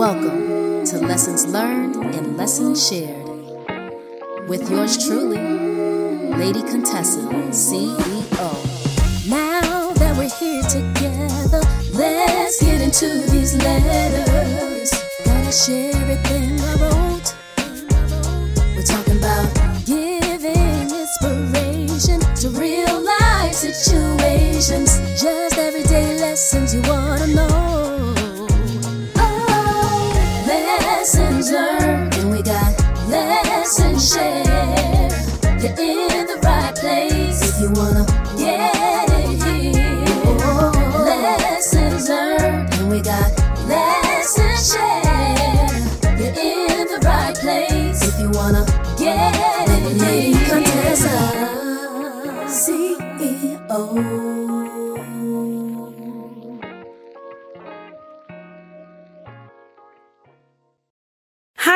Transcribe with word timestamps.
Welcome 0.00 0.86
to 0.86 0.98
Lessons 0.98 1.44
Learned 1.46 1.96
and 1.96 2.34
Lessons 2.34 2.88
Shared 2.88 3.22
with 4.48 4.70
yours 4.70 4.96
truly, 4.96 5.36
Lady 6.38 6.62
Contessa, 6.62 7.20
CEO. 7.50 9.28
Now 9.28 9.90
that 9.90 10.16
we're 10.16 10.30
here 10.40 10.62
together, 10.62 11.60
let's 11.92 12.62
get 12.64 12.80
into 12.80 13.08
these 13.30 13.54
letters. 13.56 14.90
Gotta 15.26 15.52
share 15.52 15.94
everything 15.94 16.58
I 16.58 16.74
wrote. 16.80 17.34
We're 18.74 18.82
talking 18.82 19.09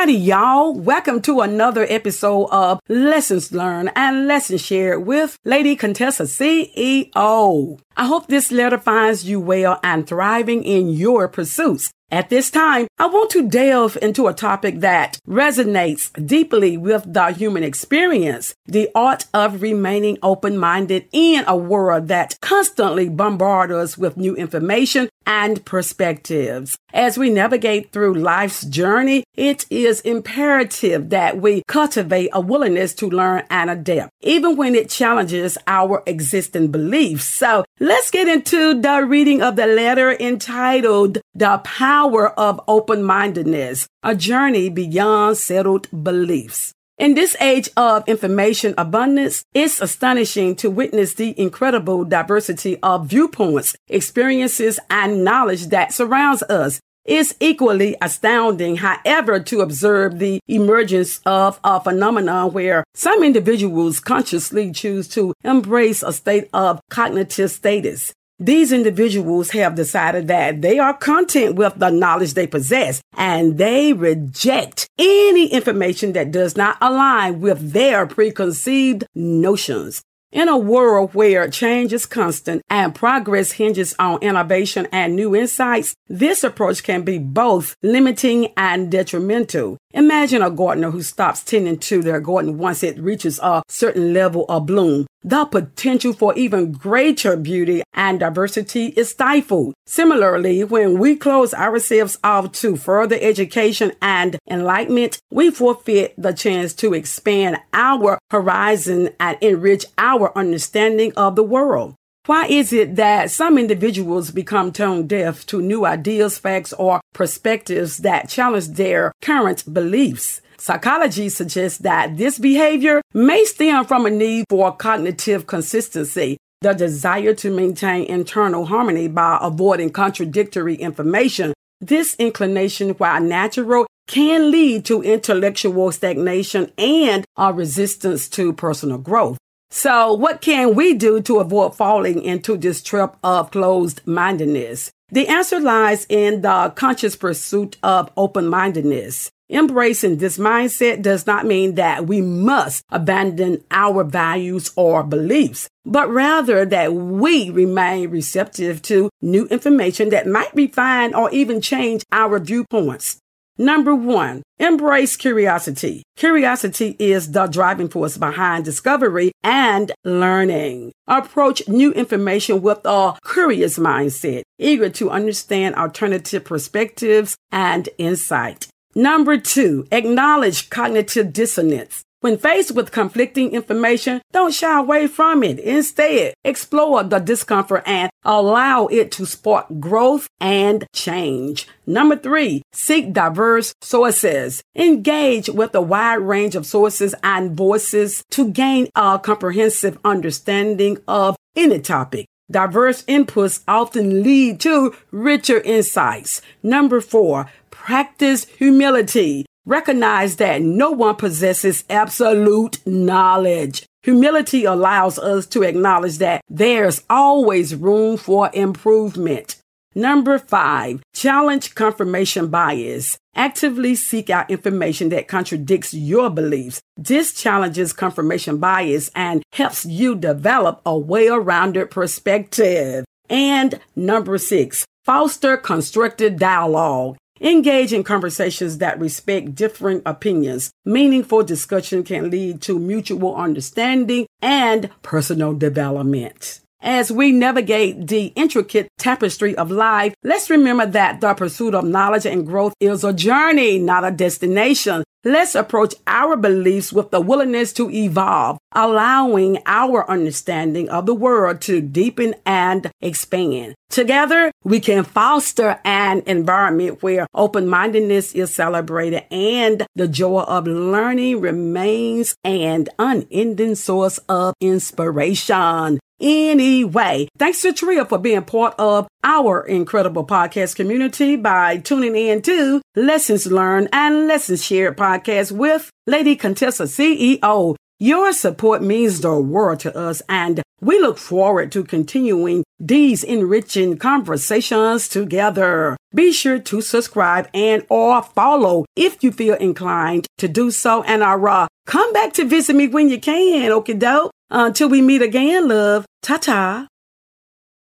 Howdy, 0.05 0.19
y'all. 0.19 0.71
Welcome 0.71 1.19
to 1.23 1.41
another 1.41 1.83
episode 1.89 2.45
of 2.51 2.79
Lessons 2.87 3.51
Learned 3.51 3.91
and 3.95 4.27
Lessons 4.27 4.61
Shared 4.61 5.03
with 5.03 5.39
Lady 5.43 5.75
Contessa 5.75 6.25
CEO. 6.25 7.79
I 7.97 8.05
hope 8.05 8.27
this 8.27 8.51
letter 8.51 8.77
finds 8.77 9.25
you 9.27 9.39
well 9.39 9.79
and 9.81 10.05
thriving 10.05 10.63
in 10.63 10.89
your 10.89 11.27
pursuits. 11.27 11.91
At 12.11 12.29
this 12.29 12.51
time, 12.51 12.85
I 12.99 13.07
want 13.07 13.31
to 13.31 13.49
delve 13.49 13.97
into 13.99 14.27
a 14.27 14.33
topic 14.33 14.81
that 14.81 15.17
resonates 15.27 16.11
deeply 16.23 16.77
with 16.77 17.11
the 17.11 17.31
human 17.31 17.63
experience 17.63 18.53
the 18.67 18.89
art 18.93 19.25
of 19.33 19.63
remaining 19.63 20.19
open 20.21 20.55
minded 20.57 21.07
in 21.11 21.43
a 21.47 21.57
world 21.57 22.09
that 22.09 22.37
constantly 22.41 23.09
bombards 23.09 23.73
us 23.73 23.97
with 23.97 24.17
new 24.17 24.35
information 24.35 25.09
and 25.25 25.63
perspectives. 25.65 26.77
As 26.93 27.17
we 27.17 27.29
navigate 27.29 27.91
through 27.91 28.15
life's 28.15 28.63
journey, 28.65 29.23
it 29.35 29.65
is 29.69 30.01
imperative 30.01 31.09
that 31.09 31.41
we 31.41 31.63
cultivate 31.67 32.29
a 32.33 32.39
willingness 32.39 32.93
to 32.95 33.09
learn 33.09 33.43
and 33.49 33.69
adapt, 33.69 34.11
even 34.21 34.55
when 34.55 34.75
it 34.75 34.89
challenges 34.89 35.57
our 35.67 36.03
existing 36.05 36.71
beliefs. 36.71 37.25
So 37.25 37.65
let's 37.79 38.11
get 38.11 38.27
into 38.27 38.79
the 38.79 39.05
reading 39.05 39.41
of 39.41 39.55
the 39.55 39.67
letter 39.67 40.11
entitled 40.13 41.19
The 41.33 41.59
Power 41.63 42.29
of 42.39 42.61
Open 42.67 43.03
Mindedness, 43.03 43.87
a 44.03 44.15
journey 44.15 44.69
beyond 44.69 45.37
settled 45.37 45.87
beliefs. 46.03 46.73
In 46.97 47.13
this 47.13 47.35
age 47.41 47.69
of 47.75 48.07
information 48.07 48.73
abundance, 48.77 49.43
it's 49.53 49.81
astonishing 49.81 50.55
to 50.55 50.71
witness 50.71 51.13
the 51.13 51.37
incredible 51.37 52.05
diversity 52.05 52.77
of 52.81 53.07
viewpoints, 53.07 53.75
experiences, 53.89 54.79
and 54.89 55.25
knowledge 55.25 55.67
that 55.67 55.91
surrounds 55.91 56.41
us. 56.43 56.79
It's 57.03 57.35
equally 57.41 57.97
astounding, 58.01 58.77
however, 58.77 59.41
to 59.41 59.59
observe 59.59 60.19
the 60.19 60.39
emergence 60.47 61.19
of 61.25 61.59
a 61.65 61.81
phenomenon 61.81 62.53
where 62.53 62.85
some 62.93 63.25
individuals 63.25 63.99
consciously 63.99 64.71
choose 64.71 65.09
to 65.09 65.33
embrace 65.43 66.01
a 66.01 66.13
state 66.13 66.49
of 66.53 66.79
cognitive 66.89 67.51
status. 67.51 68.13
These 68.39 68.73
individuals 68.73 69.51
have 69.51 69.75
decided 69.75 70.27
that 70.27 70.61
they 70.61 70.77
are 70.77 70.93
content 70.93 71.55
with 71.55 71.75
the 71.77 71.89
knowledge 71.89 72.33
they 72.33 72.47
possess 72.47 73.01
and 73.15 73.57
they 73.57 73.93
reject 73.93 74.89
any 74.99 75.47
information 75.47 76.11
that 76.13 76.31
does 76.31 76.57
not 76.57 76.77
align 76.81 77.39
with 77.39 77.71
their 77.71 78.05
preconceived 78.05 79.05
notions. 79.15 80.03
In 80.33 80.49
a 80.49 80.57
world 80.57 81.13
where 81.13 81.49
change 81.49 81.93
is 81.93 82.05
constant 82.05 82.61
and 82.69 82.93
progress 82.93 83.53
hinges 83.53 83.95
on 83.99 84.21
innovation 84.21 84.85
and 84.91 85.15
new 85.15 85.33
insights, 85.33 85.95
this 86.09 86.43
approach 86.43 86.83
can 86.83 87.03
be 87.03 87.17
both 87.17 87.77
limiting 87.81 88.51
and 88.57 88.91
detrimental. 88.91 89.77
Imagine 89.93 90.41
a 90.41 90.51
gardener 90.51 90.91
who 90.91 91.03
stops 91.03 91.41
tending 91.41 91.77
to 91.77 92.01
their 92.01 92.19
garden 92.19 92.57
once 92.57 92.83
it 92.83 92.99
reaches 92.99 93.39
a 93.41 93.63
certain 93.69 94.13
level 94.13 94.43
of 94.49 94.65
bloom. 94.65 95.07
The 95.27 95.45
potential 95.45 96.13
for 96.13 96.35
even 96.35 96.71
greater 96.71 97.35
beauty 97.35 97.81
and 97.95 98.19
diversity 98.19 98.93
is 98.95 99.09
stifled. 99.09 99.73
Similarly, 99.87 100.63
when 100.63 100.99
we 100.99 101.15
close 101.15 101.51
ourselves 101.51 102.19
off 102.23 102.51
to 102.51 102.75
further 102.75 103.17
education 103.19 103.93
and 104.03 104.37
enlightenment, 104.47 105.17
we 105.31 105.49
forfeit 105.49 106.13
the 106.15 106.31
chance 106.31 106.75
to 106.75 106.93
expand 106.93 107.57
our 107.73 108.19
horizon 108.29 109.09
and 109.19 109.35
enrich 109.41 109.87
our 109.97 110.31
understanding 110.37 111.11
of 111.17 111.35
the 111.35 111.43
world. 111.43 111.95
Why 112.27 112.45
is 112.45 112.71
it 112.71 112.95
that 112.95 113.31
some 113.31 113.57
individuals 113.57 114.29
become 114.29 114.71
tone 114.71 115.07
deaf 115.07 115.43
to 115.47 115.59
new 115.59 115.87
ideas, 115.87 116.37
facts, 116.37 116.71
or 116.73 117.01
perspectives 117.13 117.97
that 117.97 118.29
challenge 118.29 118.67
their 118.67 119.11
current 119.23 119.73
beliefs? 119.73 120.41
Psychology 120.65 121.29
suggests 121.29 121.77
that 121.77 122.17
this 122.17 122.39
behavior 122.39 122.99
may 123.13 123.45
stem 123.45 123.85
from 123.85 124.07
a 124.07 124.09
need 124.09 124.45
for 124.49 124.75
cognitive 124.75 125.45
consistency, 125.45 126.37
the 126.61 126.73
desire 126.73 127.35
to 127.35 127.51
maintain 127.51 128.05
internal 128.05 128.65
harmony 128.65 129.07
by 129.07 129.37
avoiding 129.39 129.91
contradictory 129.91 130.73
information. 130.73 131.53
This 131.81 132.15
inclination, 132.15 132.89
while 132.97 133.21
natural, 133.21 133.85
can 134.07 134.49
lead 134.49 134.85
to 134.85 135.03
intellectual 135.03 135.91
stagnation 135.91 136.71
and 136.79 137.25
a 137.37 137.53
resistance 137.53 138.27
to 138.29 138.51
personal 138.51 138.97
growth. 138.97 139.37
So, 139.69 140.13
what 140.13 140.41
can 140.41 140.73
we 140.73 140.95
do 140.95 141.21
to 141.21 141.41
avoid 141.41 141.75
falling 141.75 142.23
into 142.23 142.57
this 142.57 142.81
trap 142.81 143.17
of 143.23 143.51
closed 143.51 144.01
mindedness? 144.07 144.89
The 145.09 145.27
answer 145.27 145.59
lies 145.59 146.07
in 146.09 146.41
the 146.41 146.73
conscious 146.75 147.15
pursuit 147.15 147.77
of 147.83 148.11
open 148.17 148.47
mindedness. 148.47 149.31
Embracing 149.47 150.17
this 150.17 150.39
mindset 150.39 151.03
does 151.03 151.27
not 151.27 151.45
mean 151.45 151.75
that 151.75 152.07
we 152.07 152.19
must 152.19 152.83
abandon 152.89 153.63
our 153.69 154.03
values 154.03 154.71
or 154.75 155.03
beliefs, 155.03 155.69
but 155.85 156.09
rather 156.09 156.65
that 156.65 156.95
we 156.95 157.51
remain 157.51 158.09
receptive 158.09 158.81
to 158.81 159.11
new 159.21 159.45
information 159.47 160.09
that 160.09 160.25
might 160.25 160.53
refine 160.55 161.13
or 161.13 161.29
even 161.29 161.61
change 161.61 162.03
our 162.11 162.39
viewpoints. 162.39 163.19
Number 163.57 163.95
one, 163.95 164.43
embrace 164.59 165.15
curiosity. 165.15 166.03
Curiosity 166.17 166.95
is 166.99 167.31
the 167.31 167.47
driving 167.47 167.87
force 167.87 168.17
behind 168.17 168.65
discovery 168.65 169.31
and 169.43 169.91
learning. 170.03 170.91
Approach 171.07 171.65
new 171.67 171.93
information 171.93 172.61
with 172.61 172.79
a 172.83 173.13
curious 173.25 173.79
mindset, 173.79 174.43
eager 174.59 174.89
to 174.89 175.09
understand 175.09 175.75
alternative 175.75 176.43
perspectives 176.43 177.37
and 177.51 177.87
insight. 177.97 178.67
Number 178.93 179.37
two, 179.37 179.85
acknowledge 179.91 180.69
cognitive 180.69 181.33
dissonance. 181.33 182.04
When 182.25 182.39
faced 182.39 182.71
with 182.71 182.91
conflicting 182.91 183.51
information, 183.51 184.19
don't 184.31 184.51
shy 184.51 184.79
away 184.79 185.05
from 185.05 185.43
it. 185.43 185.59
Instead, 185.59 186.33
explore 186.43 187.03
the 187.03 187.19
discomfort 187.19 187.83
and 187.85 188.09
allow 188.23 188.87
it 188.87 189.11
to 189.11 189.27
spark 189.27 189.67
growth 189.79 190.27
and 190.41 190.87
change. 190.91 191.67
Number 191.85 192.15
three, 192.15 192.63
seek 192.73 193.13
diverse 193.13 193.75
sources. 193.79 194.63
Engage 194.75 195.49
with 195.49 195.75
a 195.75 195.81
wide 195.83 196.15
range 196.15 196.55
of 196.55 196.65
sources 196.65 197.13
and 197.21 197.55
voices 197.55 198.23
to 198.31 198.49
gain 198.49 198.87
a 198.95 199.19
comprehensive 199.19 199.99
understanding 200.03 200.97
of 201.07 201.35
any 201.55 201.79
topic. 201.79 202.25
Diverse 202.49 203.03
inputs 203.03 203.61
often 203.67 204.23
lead 204.23 204.59
to 204.61 204.95
richer 205.11 205.61
insights. 205.61 206.41
Number 206.63 207.01
four, 207.01 207.51
practice 207.69 208.45
humility. 208.45 209.44
Recognize 209.65 210.35
that 210.35 210.61
no 210.61 210.91
one 210.91 211.15
possesses 211.15 211.83
absolute 211.89 212.85
knowledge. 212.85 213.83
Humility 214.03 214.65
allows 214.65 215.17
us 215.17 215.47
to 215.47 215.63
acknowledge 215.63 216.19
that 216.19 216.41
there's 216.47 217.03
always 217.09 217.73
room 217.73 218.17
for 218.17 218.51
improvement. 218.53 219.55
Number 219.95 220.37
five, 220.37 221.01
challenge 221.13 221.73
confirmation 221.73 222.49
bias. 222.49 223.17
Actively 223.33 223.95
seek 223.95 224.29
out 224.29 224.51
information 224.51 225.09
that 225.09 225.27
contradicts 225.27 225.93
your 225.93 226.29
beliefs. 226.29 226.81
This 226.95 227.33
challenges 227.33 227.93
confirmation 227.93 228.57
bias 228.57 229.09
and 229.15 229.41
helps 229.53 229.85
you 229.85 230.15
develop 230.15 230.81
a 230.85 230.95
well 230.95 231.39
rounded 231.39 231.89
perspective. 231.89 233.05
And 233.29 233.79
number 233.95 234.37
six, 234.37 234.85
foster 235.05 235.57
constructive 235.57 236.37
dialogue. 236.37 237.17
Engage 237.41 237.91
in 237.91 238.03
conversations 238.03 238.77
that 238.77 238.99
respect 238.99 239.55
different 239.55 240.03
opinions. 240.05 240.71
Meaningful 240.85 241.43
discussion 241.43 242.03
can 242.03 242.29
lead 242.29 242.61
to 242.61 242.79
mutual 242.79 243.35
understanding 243.35 244.25
and 244.41 244.89
personal 245.01 245.53
development. 245.53 246.61
As 246.85 247.11
we 247.11 247.31
navigate 247.31 248.09
the 248.09 248.25
intricate 248.35 248.89
tapestry 248.99 249.55
of 249.55 249.71
life, 249.71 250.13
let's 250.23 250.51
remember 250.51 250.85
that 250.85 251.19
the 251.19 251.33
pursuit 251.33 251.73
of 251.73 251.83
knowledge 251.83 252.27
and 252.27 252.45
growth 252.45 252.75
is 252.79 253.03
a 253.03 253.11
journey, 253.11 253.79
not 253.79 254.05
a 254.05 254.11
destination. 254.11 255.03
Let's 255.23 255.55
approach 255.55 255.95
our 256.05 256.37
beliefs 256.37 256.93
with 256.93 257.09
the 257.09 257.19
willingness 257.19 257.73
to 257.73 257.89
evolve, 257.89 258.59
allowing 258.71 259.57
our 259.65 260.07
understanding 260.07 260.87
of 260.89 261.07
the 261.07 261.15
world 261.15 261.61
to 261.61 261.81
deepen 261.81 262.35
and 262.45 262.91
expand. 263.01 263.73
Together, 263.89 264.51
we 264.63 264.79
can 264.79 265.03
foster 265.03 265.79
an 265.83 266.21
environment 266.27 267.01
where 267.01 267.25
open 267.33 267.67
mindedness 267.67 268.33
is 268.33 268.53
celebrated 268.53 269.23
and 269.31 269.87
the 269.95 270.07
joy 270.07 270.41
of 270.41 270.67
learning 270.67 271.41
remains 271.41 272.35
an 272.43 272.85
unending 272.99 273.73
source 273.73 274.19
of 274.29 274.53
inspiration 274.61 275.97
anyway. 276.19 277.27
Thanks 277.37 277.61
to 277.61 277.73
Tria 277.73 278.05
for 278.05 278.17
being 278.17 278.43
part 278.43 278.75
of 278.77 279.07
our 279.23 279.65
incredible 279.65 280.25
podcast 280.25 280.75
community 280.75 281.35
by 281.35 281.77
tuning 281.77 282.15
in 282.15 282.41
to 282.43 282.81
Lessons 282.95 283.47
Learned 283.47 283.89
and 283.91 284.27
Lessons 284.27 284.63
Shared 284.63 284.97
podcast 284.97 285.51
with 285.51 285.89
Lady 286.07 286.35
Contessa 286.35 286.83
CEO. 286.83 287.75
Your 287.99 288.33
support 288.33 288.81
means 288.81 289.21
the 289.21 289.39
world 289.39 289.79
to 289.79 289.97
us, 289.97 290.21
and 290.27 290.61
we 290.81 290.99
look 290.99 291.17
forward 291.17 291.71
to 291.71 291.83
continuing 291.83 292.65
these 292.77 293.23
enriching 293.23 293.97
conversations 293.97 295.07
together. 295.07 295.95
Be 296.13 296.33
sure 296.33 296.59
to 296.59 296.81
subscribe 296.81 297.49
and 297.53 297.85
or 297.89 298.21
follow 298.21 298.85
if 298.95 299.23
you 299.23 299.31
feel 299.31 299.55
inclined 299.55 300.27
to 300.37 300.47
do 300.47 300.71
so. 300.71 301.03
And 301.03 301.23
uh, 301.23 301.67
come 301.85 302.11
back 302.11 302.33
to 302.33 302.45
visit 302.45 302.75
me 302.75 302.87
when 302.87 303.09
you 303.09 303.19
can, 303.19 303.71
okay, 303.71 303.93
dope? 303.93 304.31
Uh, 304.51 304.65
Until 304.67 304.89
we 304.89 305.01
meet 305.01 305.23
again, 305.23 305.67
love. 305.67 306.05
Ta 306.21 306.37
ta. 306.37 306.87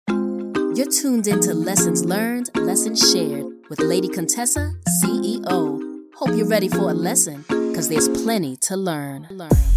You're 0.09 0.89
tuned 0.89 1.27
into 1.27 1.53
Lessons 1.53 2.05
Learned, 2.05 2.49
Lessons 2.55 3.11
Shared 3.11 3.45
with 3.69 3.79
Lady 3.79 4.07
Contessa, 4.07 4.73
CEO. 5.03 5.79
Hope 6.15 6.35
you're 6.35 6.47
ready 6.47 6.67
for 6.67 6.89
a 6.89 6.93
lesson, 6.93 7.45
because 7.47 7.87
there's 7.87 8.09
plenty 8.09 8.55
to 8.57 8.75
learn. 8.75 9.27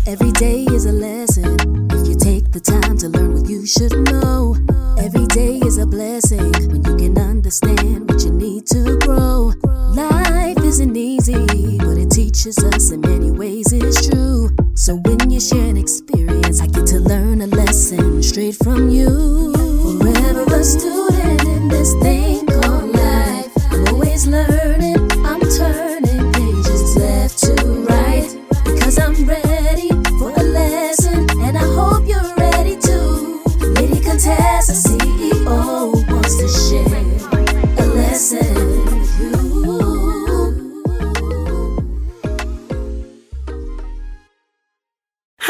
Every 0.06 0.32
day 0.32 0.64
is 0.64 0.86
a 0.86 0.92
lesson 0.92 1.58
if 1.92 2.08
you 2.08 2.16
take 2.16 2.52
the 2.52 2.60
time 2.60 2.96
to 2.98 3.08
learn 3.08 3.34
what 3.34 3.50
you 3.50 3.66
should 3.66 3.92
know. 4.10 4.56
Every 4.98 5.26
day 5.26 5.58
is 5.58 5.76
a 5.76 5.86
blessing 5.86 6.52
when 6.68 6.84
you 6.84 6.96
can 6.96 7.18
understand 7.18 8.08
what 8.08 8.24
you 8.24 8.30
need 8.30 8.66
to 8.68 8.98
grow. 9.00 9.52
Life 9.64 10.58
isn't 10.58 10.96
easy, 10.96 11.78
but 11.78 11.98
it 11.98 12.10
teaches 12.10 12.56
us 12.58 12.90
in 12.92 13.02
many 13.02 13.30
ways, 13.30 13.72
it's 13.72 14.08
true. 14.08 14.48
So 14.74 14.96
when 14.96 15.30
you 15.30 15.38
share 15.38 15.64
an 15.64 15.76
experience, 15.76 16.60
I 16.60 16.66
get 16.66 16.86
to 16.86 16.98
learn 16.98 17.42
a 17.42 17.46
lesson 17.46 18.22
straight 18.22 18.56
from 18.56 18.88
you. 18.88 19.52
Forever 20.00 20.44
a 20.54 20.64
student 20.64 21.51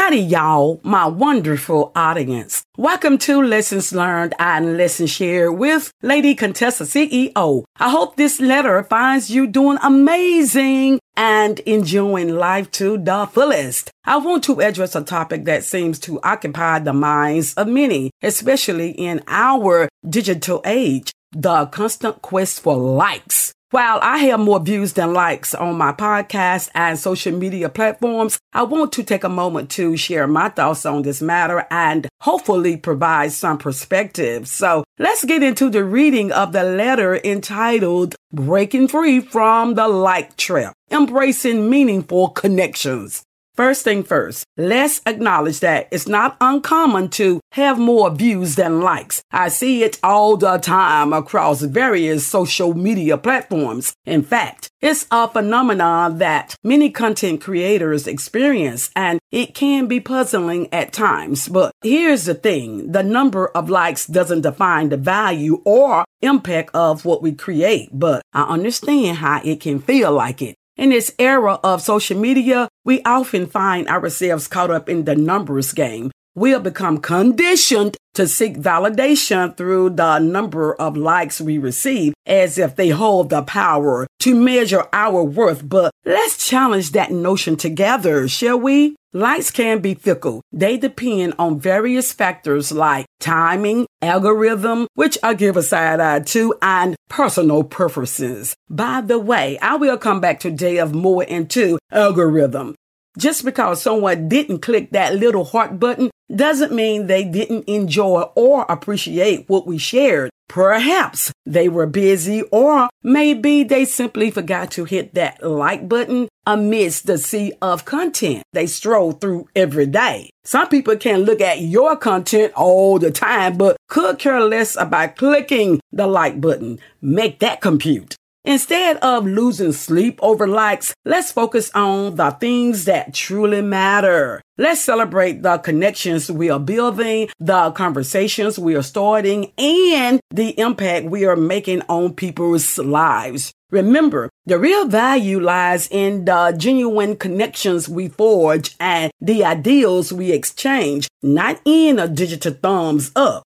Howdy, 0.03 0.19
y'all, 0.19 0.81
my 0.83 1.07
wonderful 1.07 1.93
audience. 1.95 2.65
Welcome 2.77 3.19
to 3.19 3.41
Lessons 3.41 3.93
Learned 3.93 4.35
and 4.37 4.77
Lessons 4.77 5.13
Shared 5.13 5.57
with 5.57 5.93
Lady 6.03 6.35
Contessa 6.35 6.83
CEO. 6.83 7.63
I 7.77 7.89
hope 7.89 8.17
this 8.17 8.41
letter 8.41 8.83
finds 8.83 9.31
you 9.31 9.47
doing 9.47 9.79
amazing 9.81 10.99
and 11.17 11.61
enjoying 11.61 12.31
life 12.31 12.69
to 12.73 12.99
the 12.99 13.29
fullest. 13.33 13.93
I 14.05 14.17
want 14.17 14.43
to 14.45 14.61
address 14.61 14.97
a 14.97 15.03
topic 15.03 15.45
that 15.45 15.63
seems 15.63 16.01
to 16.01 16.21
occupy 16.25 16.81
the 16.81 16.93
minds 16.93 17.55
of 17.55 17.69
many, 17.69 18.11
especially 18.23 18.91
in 18.91 19.23
our 19.29 19.89
digital 20.11 20.63
age 20.65 21.13
the 21.31 21.67
constant 21.67 22.21
quest 22.23 22.61
for 22.61 22.77
likes. 22.77 23.55
While 23.73 24.01
I 24.03 24.19
have 24.19 24.39
more 24.39 24.61
views 24.61 24.93
than 24.93 25.15
likes 25.15 25.55
on 25.55 25.79
my 25.79 25.93
podcast 25.93 26.69
and 26.75 26.99
social 26.99 27.33
media 27.33 27.71
platforms, 27.71 28.39
I 28.53 28.65
want 28.65 28.93
to 28.93 29.03
take 29.03 29.25
a 29.25 29.31
moment 29.31 29.71
to 29.71 29.97
share 29.97 30.27
my 30.27 30.51
thoughts 30.51 30.85
on 30.85 31.01
this 31.01 31.23
matter 31.23 31.67
and 31.71 32.07
hopefully 32.21 32.77
provide 32.77 33.33
some 33.33 33.57
perspective. 33.57 34.47
So 34.47 34.85
let's 34.99 35.25
get 35.25 35.43
into 35.43 35.71
the 35.71 35.85
reading 35.85 36.33
of 36.33 36.53
the 36.53 36.65
letter 36.65 37.17
entitled 37.17 38.15
Breaking 38.31 38.89
Free 38.89 39.21
from 39.21 39.73
the 39.73 39.89
Like 39.89 40.37
Trap, 40.37 40.75
Embracing 40.91 41.71
Meaningful 41.71 42.29
Connections. 42.29 43.25
First 43.55 43.85
thing 43.85 44.03
first, 44.03 44.47
let's 44.57 45.03
acknowledge 45.05 45.61
that 45.61 45.89
it's 45.93 46.09
not 46.09 46.39
uncommon 46.41 47.11
to 47.11 47.39
have 47.53 47.79
more 47.79 48.11
views 48.11 48.55
than 48.55 48.81
likes. 48.81 49.23
I 49.31 49.49
see 49.49 49.83
it 49.83 49.99
all 50.03 50.39
the 50.39 50.57
time 50.57 51.13
across 51.13 51.61
various 51.61 52.27
social 52.27 52.73
media 52.73 53.19
platforms. 53.19 53.93
In 54.07 54.23
fact, 54.23 54.71
it's 54.81 55.07
a 55.11 55.29
phenomenon 55.29 56.17
that 56.17 56.57
many 56.65 56.89
content 56.89 57.43
creators 57.43 58.07
experience 58.07 58.91
and 58.97 59.19
it 59.31 59.55
can 59.55 59.87
be 59.87 60.01
puzzling 60.01 60.73
at 60.73 60.95
times. 60.95 61.47
But 61.47 61.73
here's 61.83 62.25
the 62.25 62.35
thing. 62.35 62.91
The 62.91 63.03
number 63.03 63.49
of 63.49 63.69
likes 63.69 64.07
doesn't 64.07 64.41
define 64.41 64.89
the 64.89 64.97
value 64.97 65.61
or 65.67 66.07
impact 66.23 66.71
of 66.73 67.05
what 67.05 67.23
we 67.23 67.33
create, 67.33 67.91
but 67.93 68.23
I 68.33 68.45
understand 68.45 69.19
how 69.19 69.43
it 69.45 69.61
can 69.61 69.79
feel 69.79 70.11
like 70.11 70.41
it. 70.41 70.57
In 70.77 70.89
this 70.89 71.15
era 71.19 71.61
of 71.63 71.83
social 71.83 72.19
media, 72.19 72.67
we 72.85 73.03
often 73.03 73.47
find 73.47 73.87
ourselves 73.89 74.49
caught 74.49 74.71
up 74.71 74.89
in 74.89 75.05
the 75.05 75.15
numbers 75.15 75.73
game. 75.73 76.11
We'll 76.35 76.61
become 76.61 76.99
conditioned 76.99 77.99
to 78.15 78.27
seek 78.27 78.57
validation 78.57 79.55
through 79.55 79.91
the 79.91 80.19
number 80.19 80.75
of 80.75 80.97
likes 80.97 81.43
we 81.43 81.59
receive 81.59 82.15
as 82.27 82.57
if 82.57 82.77
they 82.77 82.89
hold 82.89 83.29
the 83.29 83.43
power 83.43 84.07
to 84.21 84.35
measure 84.35 84.87
our 84.95 85.23
worth. 85.23 85.69
But 85.69 85.93
let's 86.07 86.49
challenge 86.49 86.93
that 86.93 87.11
notion 87.11 87.57
together, 87.57 88.27
shall 88.29 88.59
we? 88.59 88.97
Likes 89.15 89.51
can 89.51 89.81
be 89.81 89.95
fickle. 89.95 90.41
They 90.53 90.79
depend 90.79 91.35
on 91.39 91.61
various 91.61 92.15
factors 92.15 92.73
like 92.73 93.05
timing, 93.21 93.87
algorithm, 94.01 94.89
which 94.95 95.19
I 95.23 95.35
give 95.35 95.59
a 95.59 95.63
side 95.63 96.01
eye 96.01 96.21
to, 96.21 96.55
and 96.63 96.97
personal 97.11 97.63
preferences. 97.63 98.57
By 98.71 99.03
the 99.03 99.19
way, 99.19 99.59
I 99.59 99.77
will 99.77 99.99
come 99.99 100.21
back 100.21 100.41
today 100.41 100.79
of 100.79 100.95
more 100.95 101.25
into 101.25 101.79
algorithm. 101.91 102.75
Just 103.19 103.45
because 103.45 103.83
someone 103.83 104.29
didn't 104.29 104.61
click 104.61 104.91
that 104.93 105.15
little 105.15 105.45
heart 105.45 105.79
button 105.79 106.11
doesn't 106.35 106.73
mean 106.73 107.07
they 107.07 107.25
didn't 107.25 107.69
enjoy 107.69 108.23
or 108.35 108.65
appreciate 108.69 109.49
what 109.49 109.67
we 109.67 109.77
shared. 109.77 110.31
Perhaps 110.49 111.33
they 111.47 111.69
were 111.69 111.87
busy 111.87 112.43
or 112.51 112.89
maybe 113.03 113.65
they 113.65 113.85
simply 113.85 114.31
forgot 114.31 114.71
to 114.73 114.85
hit 114.85 115.15
that 115.15 115.43
like 115.43 115.89
button 115.89 116.29
amidst 116.47 117.07
the 117.07 117.17
sea 117.17 117.53
of 117.63 117.85
content 117.85 118.43
they 118.53 118.67
stroll 118.67 119.13
through 119.13 119.49
every 119.55 119.87
day. 119.87 120.31
Some 120.45 120.69
people 120.69 120.97
can 120.97 121.21
look 121.21 121.41
at 121.41 121.61
your 121.61 121.97
content 121.97 122.53
all 122.55 122.99
the 122.99 123.11
time, 123.11 123.57
but 123.57 123.77
could 123.89 124.19
care 124.19 124.41
less 124.41 124.77
about 124.77 125.17
clicking 125.17 125.81
the 125.93 126.07
like 126.07 126.41
button. 126.41 126.81
Make 127.01 127.39
that 127.41 127.61
compute. 127.61 128.17
Instead 128.45 128.97
of 128.97 129.25
losing 129.25 129.71
sleep 129.71 130.19
over 130.21 130.49
likes, 130.49 130.93
let's 131.05 131.31
focus 131.31 131.71
on 131.77 132.17
the 132.17 132.31
things 132.33 132.87
that 132.87 133.15
truly 133.15 133.63
matter. 133.63 134.43
Let's 134.59 134.81
celebrate 134.81 135.43
the 135.43 135.59
connections 135.59 136.31
we 136.31 136.51
are 136.51 136.59
building, 136.59 137.29
the 137.39 137.71
conversations 137.71 138.59
we 138.59 138.75
are 138.75 138.83
starting, 138.83 139.53
and 139.57 140.19
the 140.31 140.59
impact 140.59 141.07
we 141.07 141.25
are 141.25 141.37
making 141.37 141.83
on 141.89 142.15
people's 142.15 142.79
lives. 142.79 143.53
Remember, 143.71 144.29
the 144.45 144.59
real 144.59 144.87
value 144.87 145.39
lies 145.39 145.89
in 145.91 146.25
the 146.25 146.53
genuine 146.59 147.17
connections 147.17 147.89
we 147.89 148.09
forge 148.09 148.75
and 148.81 149.13
the 149.21 149.45
ideals 149.45 150.13
we 150.13 150.33
exchange, 150.33 151.07
not 151.23 151.61
in 151.65 151.99
a 152.01 152.09
digital 152.09 152.53
thumbs 152.53 153.13
up. 153.15 153.45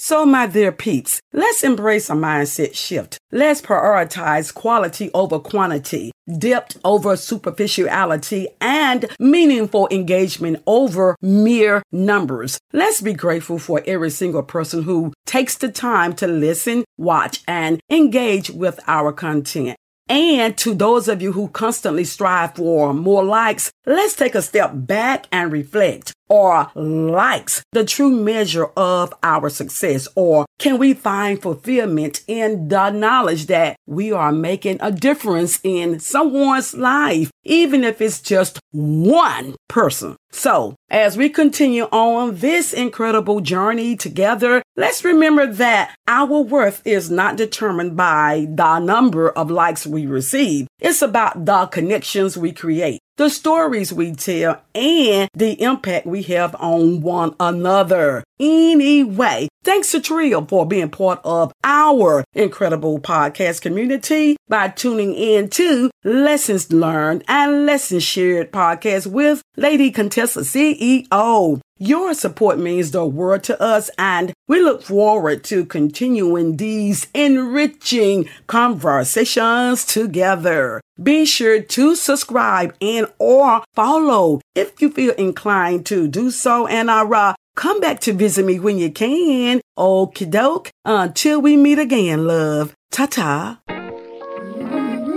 So, 0.00 0.24
my 0.24 0.46
dear 0.46 0.70
peeps, 0.70 1.20
let's 1.32 1.64
embrace 1.64 2.08
a 2.08 2.12
mindset 2.12 2.76
shift. 2.76 3.18
Let's 3.32 3.60
prioritize 3.60 4.54
quality 4.54 5.10
over 5.12 5.40
quantity, 5.40 6.12
depth 6.38 6.78
over 6.84 7.16
superficiality, 7.16 8.46
and 8.60 9.06
meaningful 9.18 9.88
engagement 9.90 10.62
over 10.68 11.16
mere 11.20 11.82
numbers. 11.90 12.60
Let's 12.72 13.00
be 13.00 13.12
grateful 13.12 13.58
for 13.58 13.82
every 13.88 14.10
single 14.10 14.44
person 14.44 14.84
who 14.84 15.12
takes 15.26 15.56
the 15.56 15.68
time 15.68 16.14
to 16.14 16.28
listen, 16.28 16.84
watch, 16.96 17.42
and 17.48 17.80
engage 17.90 18.50
with 18.50 18.78
our 18.86 19.12
content. 19.12 19.76
And 20.08 20.56
to 20.58 20.74
those 20.74 21.08
of 21.08 21.20
you 21.20 21.32
who 21.32 21.48
constantly 21.48 22.04
strive 22.04 22.54
for 22.54 22.94
more 22.94 23.24
likes, 23.24 23.72
let's 23.84 24.14
take 24.14 24.36
a 24.36 24.42
step 24.42 24.70
back 24.74 25.26
and 25.32 25.50
reflect. 25.50 26.12
Are 26.30 26.70
likes 26.74 27.62
the 27.72 27.84
true 27.84 28.10
measure 28.10 28.66
of 28.76 29.14
our 29.22 29.48
success? 29.48 30.08
Or 30.14 30.44
can 30.58 30.76
we 30.78 30.92
find 30.92 31.40
fulfillment 31.40 32.22
in 32.26 32.68
the 32.68 32.90
knowledge 32.90 33.46
that 33.46 33.76
we 33.86 34.12
are 34.12 34.32
making 34.32 34.78
a 34.80 34.92
difference 34.92 35.58
in 35.62 36.00
someone's 36.00 36.74
life, 36.74 37.30
even 37.44 37.82
if 37.82 38.00
it's 38.00 38.20
just 38.20 38.60
one 38.72 39.54
person? 39.68 40.16
So, 40.30 40.74
as 40.90 41.16
we 41.16 41.30
continue 41.30 41.84
on 41.84 42.36
this 42.36 42.74
incredible 42.74 43.40
journey 43.40 43.96
together, 43.96 44.62
let's 44.76 45.04
remember 45.04 45.46
that 45.46 45.94
our 46.06 46.42
worth 46.42 46.82
is 46.84 47.10
not 47.10 47.36
determined 47.36 47.96
by 47.96 48.46
the 48.50 48.78
number 48.80 49.30
of 49.30 49.50
likes 49.50 49.86
we 49.86 50.06
receive. 50.06 50.66
It's 50.78 51.00
about 51.00 51.46
the 51.46 51.66
connections 51.66 52.36
we 52.36 52.52
create 52.52 53.00
the 53.18 53.28
stories 53.28 53.92
we 53.92 54.12
tell, 54.12 54.62
and 54.74 55.28
the 55.34 55.60
impact 55.60 56.06
we 56.06 56.22
have 56.22 56.54
on 56.54 57.02
one 57.02 57.34
another. 57.38 58.24
Anyway, 58.40 59.48
thanks 59.64 59.90
to 59.90 60.00
Trio 60.00 60.44
for 60.44 60.64
being 60.64 60.90
part 60.90 61.20
of 61.24 61.52
our 61.64 62.22
incredible 62.34 63.00
podcast 63.00 63.62
community 63.62 64.36
by 64.48 64.68
tuning 64.68 65.12
in 65.12 65.48
to 65.50 65.90
Lessons 66.04 66.72
Learned 66.72 67.24
and 67.26 67.66
Lessons 67.66 68.04
Shared 68.04 68.52
podcast 68.52 69.08
with 69.08 69.42
Lady 69.56 69.90
Contessa 69.90 70.40
CEO. 70.40 71.60
Your 71.80 72.12
support 72.14 72.58
means 72.58 72.90
the 72.90 73.06
world 73.06 73.44
to 73.44 73.60
us, 73.62 73.88
and 73.98 74.32
we 74.48 74.60
look 74.60 74.82
forward 74.82 75.44
to 75.44 75.64
continuing 75.64 76.56
these 76.56 77.06
enriching 77.14 78.28
conversations 78.48 79.84
together. 79.84 80.80
Be 81.00 81.24
sure 81.24 81.60
to 81.62 81.94
subscribe 81.94 82.74
and 82.80 83.06
or 83.20 83.62
follow 83.74 84.40
if 84.56 84.80
you 84.82 84.90
feel 84.90 85.14
inclined 85.14 85.86
to 85.86 86.08
do 86.08 86.32
so. 86.32 86.66
And 86.66 86.90
uh, 86.90 87.34
come 87.58 87.80
back 87.80 87.98
to 87.98 88.12
visit 88.12 88.44
me 88.46 88.60
when 88.60 88.78
you 88.78 88.88
can. 88.88 89.60
Okie 89.76 90.30
doke. 90.30 90.70
Until 90.84 91.40
we 91.42 91.56
meet 91.56 91.80
again, 91.80 92.24
love. 92.24 92.72
Ta 92.92 93.06
ta. 93.06 93.58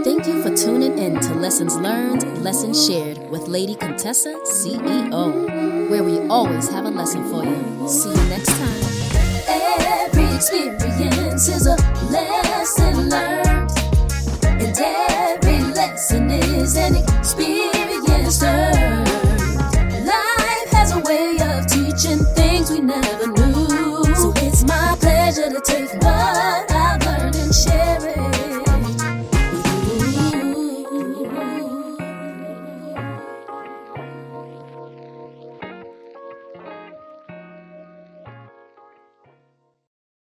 Thank 0.03 0.25
you 0.25 0.41
for 0.41 0.49
tuning 0.55 0.97
in 0.97 1.19
to 1.19 1.35
Lessons 1.35 1.75
Learned, 1.77 2.23
Lessons 2.43 2.83
Shared 2.87 3.19
with 3.29 3.47
Lady 3.47 3.75
Contessa 3.75 4.33
CEO, 4.43 5.87
where 5.91 6.03
we 6.03 6.17
always 6.29 6.67
have 6.69 6.85
a 6.85 6.89
lesson 6.89 7.23
for 7.29 7.45
you. 7.45 7.87
See 7.87 8.09
you 8.09 8.29
next 8.29 8.49
time. 8.49 8.81
Every 9.47 10.35
experience 10.35 11.47
is 11.47 11.67
a 11.67 11.75
lesson 12.09 13.09
learned, 13.09 13.71
and 14.43 14.75
every 14.79 15.61
lesson 15.73 16.31
is 16.31 16.75
an 16.75 16.95